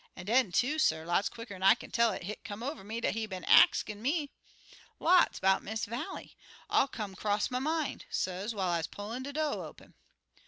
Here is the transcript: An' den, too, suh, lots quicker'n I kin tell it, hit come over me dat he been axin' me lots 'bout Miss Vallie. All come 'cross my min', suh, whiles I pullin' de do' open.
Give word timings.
An' 0.15 0.25
den, 0.25 0.51
too, 0.51 0.79
suh, 0.79 1.03
lots 1.05 1.29
quicker'n 1.29 1.61
I 1.61 1.75
kin 1.75 1.91
tell 1.91 2.11
it, 2.11 2.23
hit 2.23 2.43
come 2.43 2.63
over 2.63 2.83
me 2.83 3.01
dat 3.01 3.13
he 3.13 3.27
been 3.27 3.43
axin' 3.43 4.01
me 4.01 4.31
lots 4.99 5.39
'bout 5.39 5.61
Miss 5.61 5.85
Vallie. 5.85 6.35
All 6.71 6.87
come 6.87 7.13
'cross 7.13 7.51
my 7.51 7.59
min', 7.59 8.01
suh, 8.09 8.47
whiles 8.49 8.87
I 8.91 8.95
pullin' 8.95 9.21
de 9.21 9.31
do' 9.33 9.41
open. 9.63 9.93